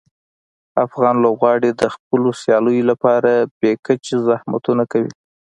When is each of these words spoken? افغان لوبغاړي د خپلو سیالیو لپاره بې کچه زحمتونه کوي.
افغان 0.85 1.15
لوبغاړي 1.23 1.71
د 1.81 1.83
خپلو 1.95 2.29
سیالیو 2.41 2.87
لپاره 2.91 3.31
بې 3.59 3.71
کچه 3.85 4.15
زحمتونه 4.27 4.83
کوي. 4.91 5.11